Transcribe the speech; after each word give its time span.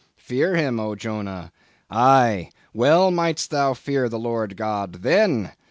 Fear 0.17 0.55
him, 0.55 0.79
O 0.79 0.95
Jonah? 0.95 1.51
Aye, 1.91 2.49
well 2.73 3.11
mightest 3.11 3.51
thou 3.51 3.75
fear 3.75 4.09
the 4.09 4.17
Lord 4.17 4.57
God 4.57 5.03
_then! 5.03 5.51